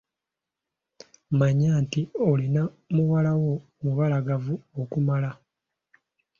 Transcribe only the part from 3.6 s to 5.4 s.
omubalagavu okukamala.